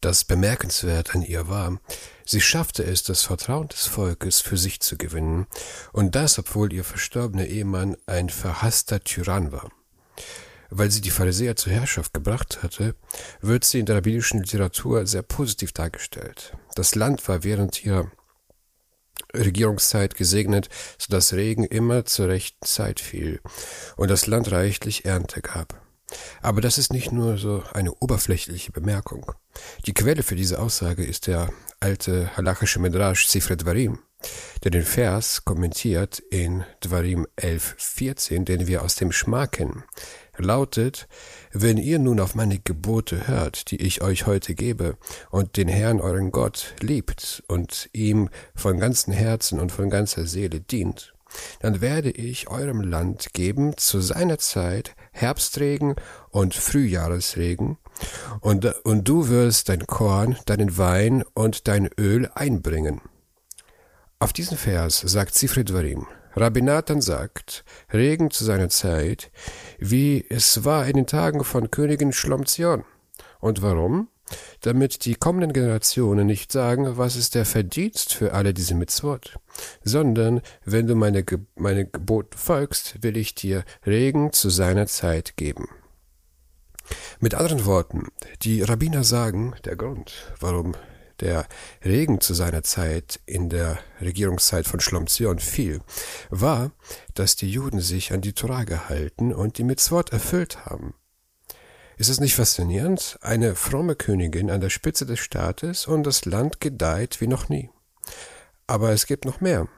Das 0.00 0.24
bemerkenswert 0.24 1.14
an 1.14 1.22
ihr 1.22 1.48
war, 1.48 1.80
sie 2.24 2.40
schaffte 2.40 2.84
es, 2.84 3.02
das 3.02 3.22
Vertrauen 3.22 3.68
des 3.68 3.86
Volkes 3.86 4.40
für 4.40 4.56
sich 4.56 4.80
zu 4.80 4.96
gewinnen, 4.96 5.46
und 5.92 6.14
das, 6.14 6.38
obwohl 6.38 6.72
ihr 6.72 6.84
verstorbener 6.84 7.46
Ehemann 7.46 7.96
ein 8.06 8.28
verhasster 8.28 9.02
Tyrann 9.02 9.52
war. 9.52 9.70
Weil 10.70 10.90
sie 10.90 11.00
die 11.00 11.10
Pharisäer 11.10 11.56
zur 11.56 11.72
Herrschaft 11.72 12.12
gebracht 12.12 12.62
hatte, 12.62 12.94
wird 13.40 13.64
sie 13.64 13.80
in 13.80 13.86
der 13.86 13.96
rabbinischen 13.96 14.40
Literatur 14.40 15.06
sehr 15.06 15.22
positiv 15.22 15.72
dargestellt. 15.72 16.56
Das 16.74 16.94
Land 16.94 17.26
war 17.28 17.44
während 17.44 17.84
ihrer 17.84 18.10
Regierungszeit 19.34 20.14
gesegnet, 20.14 20.68
so 20.98 21.06
dass 21.10 21.32
Regen 21.32 21.64
immer 21.64 22.04
zur 22.04 22.28
rechten 22.28 22.64
Zeit 22.66 23.00
fiel 23.00 23.40
und 23.96 24.10
das 24.10 24.26
Land 24.26 24.50
reichlich 24.50 25.04
Ernte 25.04 25.40
gab. 25.42 25.82
Aber 26.40 26.60
das 26.60 26.78
ist 26.78 26.92
nicht 26.92 27.12
nur 27.12 27.36
so 27.36 27.64
eine 27.72 27.92
oberflächliche 27.92 28.72
Bemerkung. 28.72 29.32
Die 29.86 29.94
Quelle 29.94 30.22
für 30.22 30.36
diese 30.36 30.60
Aussage 30.60 31.04
ist 31.04 31.26
der 31.26 31.50
alte 31.80 32.36
halachische 32.36 32.78
Midrash 32.78 33.26
Sifre 33.26 33.56
Dvarim, 33.56 33.98
der 34.62 34.70
den 34.70 34.84
Vers 34.84 35.44
kommentiert 35.44 36.20
in 36.30 36.64
Dvarim 36.80 37.26
11,14, 37.36 38.44
den 38.44 38.66
wir 38.66 38.82
aus 38.82 38.94
dem 38.94 39.12
Schma 39.12 39.46
kennen. 39.46 39.84
Lautet, 40.38 41.08
wenn 41.52 41.78
ihr 41.78 41.98
nun 41.98 42.20
auf 42.20 42.34
meine 42.34 42.58
Gebote 42.58 43.26
hört, 43.26 43.70
die 43.70 43.80
ich 43.80 44.02
euch 44.02 44.26
heute 44.26 44.54
gebe, 44.54 44.96
und 45.30 45.56
den 45.56 45.68
Herrn 45.68 46.00
euren 46.00 46.30
Gott 46.30 46.74
liebt 46.80 47.42
und 47.48 47.88
ihm 47.92 48.28
von 48.54 48.78
ganzem 48.78 49.12
Herzen 49.12 49.60
und 49.60 49.72
von 49.72 49.90
ganzer 49.90 50.26
Seele 50.26 50.60
dient, 50.60 51.14
dann 51.60 51.80
werde 51.80 52.10
ich 52.10 52.48
eurem 52.48 52.80
Land 52.80 53.32
geben 53.32 53.76
zu 53.76 54.00
seiner 54.00 54.38
Zeit 54.38 54.94
Herbstregen 55.12 55.96
und 56.30 56.54
Frühjahresregen, 56.54 57.78
und, 58.40 58.66
und 58.84 59.08
du 59.08 59.28
wirst 59.28 59.68
dein 59.70 59.86
Korn, 59.86 60.36
deinen 60.44 60.76
Wein 60.76 61.24
und 61.34 61.66
dein 61.66 61.88
Öl 61.98 62.30
einbringen. 62.34 63.00
Auf 64.18 64.32
diesen 64.32 64.56
Vers 64.56 65.00
sagt 65.00 65.34
Sifrid 65.34 65.72
Varim, 65.72 66.06
Rabbi 66.36 66.60
Nathan 66.60 67.00
sagt, 67.00 67.64
Regen 67.92 68.30
zu 68.30 68.44
seiner 68.44 68.68
Zeit, 68.68 69.30
wie 69.78 70.24
es 70.28 70.64
war 70.64 70.86
in 70.86 70.94
den 70.94 71.06
Tagen 71.06 71.42
von 71.44 71.70
Königin 71.70 72.12
Schlomzion. 72.12 72.84
Und 73.40 73.62
warum? 73.62 74.08
damit 74.60 75.04
die 75.04 75.14
kommenden 75.14 75.52
Generationen 75.52 76.26
nicht 76.26 76.50
sagen, 76.50 76.96
was 76.96 77.14
ist 77.14 77.34
der 77.34 77.44
Verdienst 77.44 78.12
für 78.12 78.32
alle 78.32 78.52
diese 78.52 78.74
Mitzvot, 78.74 79.38
sondern 79.84 80.40
wenn 80.64 80.86
du 80.86 80.94
meine, 80.94 81.22
Ge 81.22 81.38
meine 81.54 81.86
Gebot 81.86 82.34
folgst, 82.34 83.02
will 83.02 83.16
ich 83.16 83.34
dir 83.34 83.64
Regen 83.86 84.32
zu 84.32 84.50
seiner 84.50 84.86
Zeit 84.86 85.36
geben. 85.36 85.68
Mit 87.20 87.34
anderen 87.34 87.64
Worten, 87.66 88.08
die 88.42 88.62
Rabbiner 88.62 89.04
sagen, 89.04 89.54
der 89.64 89.76
Grund, 89.76 90.32
warum 90.40 90.74
der 91.20 91.46
Regen 91.84 92.20
zu 92.20 92.34
seiner 92.34 92.62
Zeit 92.62 93.20
in 93.26 93.48
der 93.48 93.78
Regierungszeit 94.00 94.66
von 94.66 94.80
Schlomzion 94.80 95.38
fiel, 95.38 95.80
war, 96.30 96.72
dass 97.14 97.36
die 97.36 97.50
Juden 97.50 97.80
sich 97.80 98.12
an 98.12 98.20
die 98.20 98.32
Torah 98.32 98.64
gehalten 98.64 99.32
und 99.32 99.58
die 99.58 99.64
Mitzvot 99.64 100.12
erfüllt 100.12 100.66
haben. 100.66 100.94
Ist 101.98 102.10
es 102.10 102.20
nicht 102.20 102.34
faszinierend? 102.34 103.18
Eine 103.22 103.54
fromme 103.54 103.96
Königin 103.96 104.50
an 104.50 104.60
der 104.60 104.68
Spitze 104.70 105.06
des 105.06 105.18
Staates 105.18 105.86
und 105.86 106.02
das 106.04 106.26
Land 106.26 106.60
gedeiht 106.60 107.20
wie 107.20 107.26
noch 107.26 107.48
nie. 107.48 107.70
Aber 108.66 108.90
es 108.90 109.06
gibt 109.06 109.24
noch 109.24 109.40
mehr. 109.40 109.68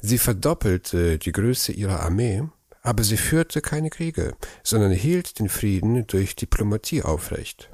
Sie 0.00 0.18
verdoppelte 0.18 1.18
die 1.18 1.32
Größe 1.32 1.72
ihrer 1.72 2.00
Armee, 2.00 2.44
aber 2.82 3.02
sie 3.02 3.16
führte 3.16 3.60
keine 3.60 3.90
Kriege, 3.90 4.36
sondern 4.62 4.92
hielt 4.92 5.38
den 5.38 5.48
Frieden 5.48 6.06
durch 6.06 6.36
Diplomatie 6.36 7.02
aufrecht. 7.02 7.73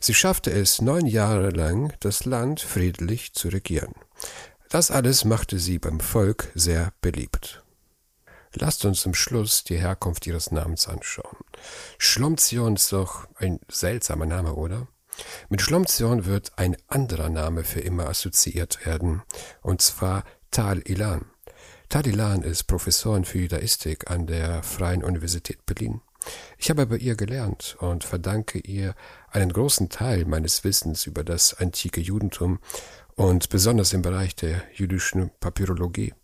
Sie 0.00 0.14
schaffte 0.14 0.50
es 0.50 0.80
neun 0.80 1.06
Jahre 1.06 1.50
lang, 1.50 1.92
das 2.00 2.24
Land 2.24 2.60
friedlich 2.60 3.32
zu 3.32 3.48
regieren. 3.48 3.94
Das 4.68 4.90
alles 4.90 5.24
machte 5.24 5.58
sie 5.58 5.78
beim 5.78 6.00
Volk 6.00 6.50
sehr 6.54 6.92
beliebt. 7.00 7.62
Lasst 8.54 8.84
uns 8.84 9.02
zum 9.02 9.14
Schluss 9.14 9.64
die 9.64 9.76
Herkunft 9.76 10.26
ihres 10.26 10.50
Namens 10.50 10.88
anschauen. 10.88 11.36
Schlomzion 11.98 12.76
ist 12.76 12.92
doch 12.92 13.28
ein 13.36 13.60
seltsamer 13.70 14.26
Name, 14.26 14.54
oder? 14.54 14.88
Mit 15.48 15.60
Schlomzion 15.60 16.24
wird 16.24 16.52
ein 16.58 16.76
anderer 16.88 17.28
Name 17.28 17.64
für 17.64 17.80
immer 17.80 18.08
assoziiert 18.08 18.84
werden, 18.86 19.22
und 19.62 19.82
zwar 19.82 20.24
Tal 20.50 20.80
Ilan. 20.86 21.26
Tal 21.88 22.06
Ilan 22.06 22.42
ist 22.42 22.64
Professorin 22.64 23.24
für 23.24 23.38
Judaistik 23.38 24.10
an 24.10 24.26
der 24.26 24.62
Freien 24.62 25.04
Universität 25.04 25.64
Berlin. 25.66 26.00
Ich 26.58 26.70
habe 26.70 26.86
bei 26.86 26.96
ihr 26.96 27.16
gelernt 27.16 27.76
und 27.80 28.04
verdanke 28.04 28.58
ihr 28.58 28.94
einen 29.30 29.52
großen 29.52 29.88
Teil 29.88 30.24
meines 30.24 30.64
Wissens 30.64 31.06
über 31.06 31.24
das 31.24 31.54
antike 31.54 32.00
Judentum 32.00 32.58
und 33.14 33.48
besonders 33.48 33.92
im 33.92 34.02
Bereich 34.02 34.36
der 34.36 34.62
jüdischen 34.74 35.30
Papyrologie. 35.40 36.14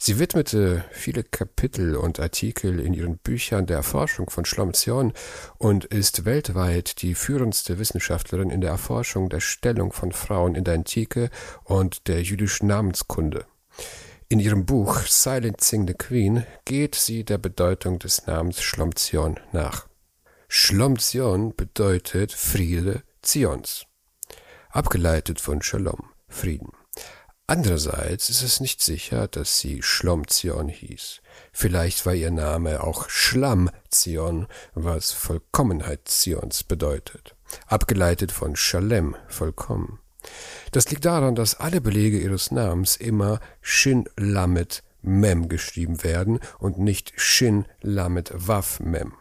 Sie 0.00 0.20
widmete 0.20 0.84
viele 0.92 1.24
Kapitel 1.24 1.96
und 1.96 2.20
Artikel 2.20 2.78
in 2.78 2.94
ihren 2.94 3.18
Büchern 3.18 3.66
der 3.66 3.78
Erforschung 3.78 4.30
von 4.30 4.44
Schlomzion 4.44 5.12
und 5.58 5.86
ist 5.86 6.24
weltweit 6.24 7.02
die 7.02 7.16
führendste 7.16 7.80
Wissenschaftlerin 7.80 8.50
in 8.50 8.60
der 8.60 8.70
Erforschung 8.70 9.28
der 9.28 9.40
Stellung 9.40 9.92
von 9.92 10.12
Frauen 10.12 10.54
in 10.54 10.62
der 10.62 10.74
Antike 10.74 11.30
und 11.64 12.06
der 12.06 12.22
jüdischen 12.22 12.68
Namenskunde. 12.68 13.44
In 14.30 14.40
ihrem 14.40 14.66
Buch 14.66 15.00
Silencing 15.06 15.86
the 15.86 15.94
Queen 15.94 16.44
geht 16.66 16.94
sie 16.94 17.24
der 17.24 17.38
Bedeutung 17.38 17.98
des 17.98 18.26
Namens 18.26 18.60
Schlomzion 18.60 19.40
nach. 19.52 19.88
Schlomzion 20.48 21.56
bedeutet 21.56 22.32
Friede 22.32 23.02
Zions, 23.22 23.86
abgeleitet 24.68 25.40
von 25.40 25.62
Shalom, 25.62 26.10
Frieden. 26.28 26.72
Andererseits 27.46 28.28
ist 28.28 28.42
es 28.42 28.60
nicht 28.60 28.82
sicher, 28.82 29.28
dass 29.28 29.60
sie 29.60 29.80
Schlomzion 29.80 30.68
hieß. 30.68 31.22
Vielleicht 31.50 32.04
war 32.04 32.12
ihr 32.12 32.30
Name 32.30 32.82
auch 32.84 33.08
Schlammzion, 33.08 34.46
was 34.74 35.10
Vollkommenheit 35.10 36.06
Zions 36.06 36.64
bedeutet, 36.64 37.34
abgeleitet 37.66 38.30
von 38.30 38.56
Shalem, 38.56 39.16
vollkommen. 39.26 40.00
Das 40.72 40.90
liegt 40.90 41.04
daran, 41.04 41.34
dass 41.34 41.54
alle 41.54 41.80
Belege 41.80 42.18
ihres 42.18 42.50
Namens 42.50 42.96
immer 42.96 43.40
Shin 43.60 44.08
Lamet 44.16 44.82
Mem 45.00 45.48
geschrieben 45.48 46.02
werden 46.02 46.40
und 46.58 46.78
nicht 46.78 47.12
Shin 47.16 47.64
Lamet 47.80 48.32
Waf 48.34 48.80
Mem. 48.80 49.14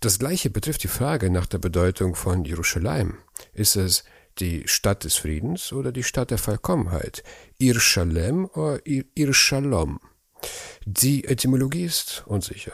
Das 0.00 0.18
gleiche 0.18 0.50
betrifft 0.50 0.84
die 0.84 0.88
Frage 0.88 1.30
nach 1.30 1.46
der 1.46 1.58
Bedeutung 1.58 2.14
von 2.14 2.44
Jerusalem. 2.44 3.18
Ist 3.52 3.76
es 3.76 4.04
die 4.38 4.62
Stadt 4.66 5.04
des 5.04 5.16
Friedens 5.16 5.72
oder 5.72 5.92
die 5.92 6.04
Stadt 6.04 6.30
der 6.30 6.38
Vollkommenheit, 6.38 7.24
Ir 7.58 7.80
Shalem 7.80 8.46
oder 8.46 8.86
Ir, 8.86 9.04
Ir 9.14 9.34
Shalom. 9.34 10.00
Die 10.84 11.24
Etymologie 11.24 11.84
ist 11.84 12.22
unsicher. 12.26 12.72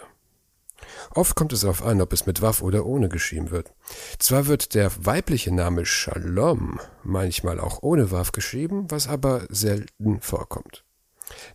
Oft 1.14 1.36
kommt 1.36 1.52
es 1.52 1.60
darauf 1.60 1.84
an, 1.84 2.00
ob 2.00 2.12
es 2.12 2.26
mit 2.26 2.42
Waff 2.42 2.60
oder 2.60 2.84
ohne 2.84 3.08
geschrieben 3.08 3.50
wird. 3.50 3.72
Zwar 4.18 4.46
wird 4.46 4.74
der 4.74 4.90
weibliche 5.06 5.54
Name 5.54 5.86
Shalom 5.86 6.80
manchmal 7.04 7.60
auch 7.60 7.82
ohne 7.82 8.10
Waff 8.10 8.32
geschrieben, 8.32 8.90
was 8.90 9.06
aber 9.06 9.46
selten 9.48 10.20
vorkommt. 10.20 10.84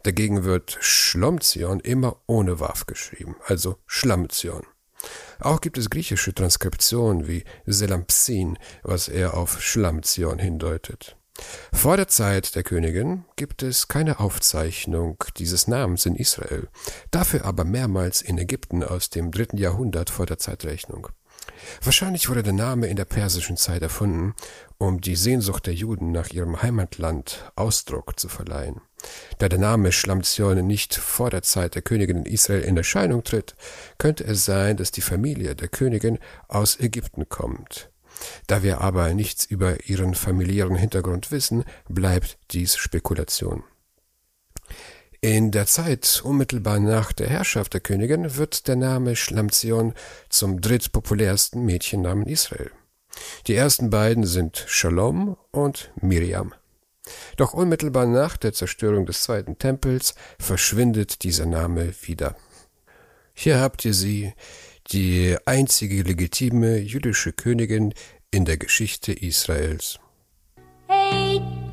Dagegen 0.03 0.45
wird 0.45 0.77
Schlomzion 0.79 1.81
immer 1.81 2.21
ohne 2.25 2.61
Waff 2.61 2.85
geschrieben, 2.85 3.35
also 3.45 3.77
Schlamzion. 3.85 4.63
Auch 5.39 5.61
gibt 5.61 5.77
es 5.77 5.89
griechische 5.89 6.33
Transkriptionen 6.33 7.27
wie 7.27 7.43
Selampsin, 7.65 8.57
was 8.83 9.09
eher 9.09 9.35
auf 9.35 9.61
Schlamzion 9.61 10.39
hindeutet. 10.39 11.18
Vor 11.73 11.97
der 11.97 12.07
Zeit 12.07 12.55
der 12.55 12.63
Königin 12.63 13.25
gibt 13.35 13.63
es 13.63 13.87
keine 13.87 14.19
Aufzeichnung 14.19 15.23
dieses 15.37 15.67
Namens 15.67 16.05
in 16.05 16.15
Israel, 16.15 16.67
dafür 17.11 17.45
aber 17.45 17.63
mehrmals 17.63 18.21
in 18.21 18.37
Ägypten 18.37 18.83
aus 18.83 19.09
dem 19.09 19.31
dritten 19.31 19.57
Jahrhundert 19.57 20.09
vor 20.09 20.25
der 20.25 20.37
Zeitrechnung. 20.37 21.09
Wahrscheinlich 21.83 22.29
wurde 22.29 22.43
der 22.43 22.53
Name 22.53 22.87
in 22.87 22.95
der 22.95 23.05
persischen 23.05 23.57
Zeit 23.57 23.81
erfunden, 23.81 24.33
um 24.77 25.01
die 25.01 25.15
Sehnsucht 25.15 25.67
der 25.67 25.73
Juden 25.73 26.11
nach 26.11 26.29
ihrem 26.29 26.61
Heimatland 26.61 27.51
Ausdruck 27.55 28.19
zu 28.19 28.29
verleihen. 28.29 28.81
Da 29.37 29.49
der 29.49 29.59
Name 29.59 29.91
Schlamzion 29.91 30.65
nicht 30.65 30.95
vor 30.95 31.29
der 31.29 31.41
Zeit 31.41 31.75
der 31.75 31.81
Königin 31.81 32.17
in 32.17 32.25
Israel 32.25 32.61
in 32.61 32.77
Erscheinung 32.77 33.23
tritt, 33.23 33.55
könnte 33.97 34.23
es 34.23 34.45
sein, 34.45 34.77
dass 34.77 34.91
die 34.91 35.01
Familie 35.01 35.55
der 35.55 35.67
Königin 35.67 36.19
aus 36.47 36.79
Ägypten 36.79 37.29
kommt. 37.29 37.89
Da 38.47 38.63
wir 38.63 38.81
aber 38.81 39.13
nichts 39.13 39.45
über 39.45 39.87
ihren 39.87 40.15
familiären 40.15 40.75
Hintergrund 40.75 41.31
wissen, 41.31 41.63
bleibt 41.87 42.37
dies 42.51 42.77
Spekulation. 42.77 43.63
In 45.21 45.51
der 45.51 45.65
Zeit 45.65 46.21
unmittelbar 46.23 46.79
nach 46.79 47.11
der 47.11 47.27
Herrschaft 47.27 47.73
der 47.73 47.81
Königin 47.81 48.37
wird 48.37 48.69
der 48.69 48.77
Name 48.77 49.17
Schlamzion 49.17 49.93
zum 50.29 50.61
drittpopulärsten 50.61 51.65
Mädchennamen 51.65 52.25
Israel. 52.25 52.71
Die 53.47 53.55
ersten 53.55 53.89
beiden 53.89 54.25
sind 54.25 54.63
Shalom 54.67 55.35
und 55.51 55.91
Miriam. 55.99 56.53
Doch 57.35 57.53
unmittelbar 57.53 58.05
nach 58.05 58.37
der 58.37 58.53
Zerstörung 58.53 59.05
des 59.05 59.23
zweiten 59.23 59.57
Tempels 59.57 60.15
verschwindet 60.39 61.23
dieser 61.23 61.45
Name 61.45 61.93
wieder. 62.03 62.35
Hier 63.33 63.59
habt 63.59 63.83
ihr 63.85 63.93
sie, 63.93 64.33
die 64.91 65.37
einzige 65.45 66.01
legitime 66.01 66.77
jüdische 66.77 67.31
Königin 67.31 67.93
in 68.31 68.45
der 68.45 68.57
Geschichte 68.57 69.13
Israels. 69.13 69.99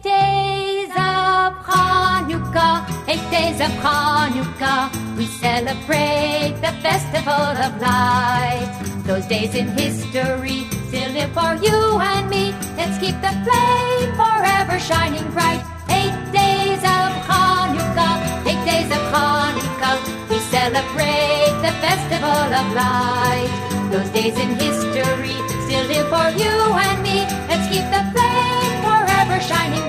Days 0.02 0.90
of 0.90 1.54
Hanukkah, 1.66 2.86
eight 3.08 3.30
days 3.30 3.60
of 3.60 3.72
Hanukkah, 3.82 4.90
we 5.16 5.26
celebrate 5.26 6.54
the 6.60 6.72
festival 6.82 7.32
of 7.32 7.80
light. 7.80 8.70
Those 9.06 9.26
days 9.26 9.54
in 9.54 9.68
history 9.68 10.66
still 10.88 11.10
live 11.12 11.32
for 11.32 11.54
you 11.64 11.98
and 11.98 12.28
me. 12.30 12.54
Let's 12.76 12.98
keep 12.98 13.20
the 13.20 13.32
flame 13.42 14.12
forever 14.14 14.78
shining 14.78 15.26
bright. 15.32 15.64
Eight 15.88 16.14
days 16.32 16.82
of 16.84 17.10
Hanukkah, 17.26 18.46
eight 18.46 18.64
days 18.64 18.90
of 18.92 19.02
Hanukkah, 19.10 19.45
celebrate 20.50 21.54
the 21.62 21.72
festival 21.82 22.48
of 22.60 22.66
light. 22.74 23.50
Those 23.90 24.08
days 24.10 24.36
in 24.38 24.50
history 24.54 25.36
still 25.66 25.86
live 25.86 26.08
for 26.08 26.28
you 26.38 26.54
and 26.86 27.02
me. 27.02 27.26
Let's 27.48 27.66
keep 27.72 27.86
the 27.90 28.02
flame 28.12 28.76
forever 28.86 29.40
shining. 29.40 29.85